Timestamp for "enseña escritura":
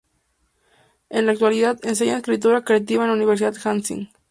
1.85-2.63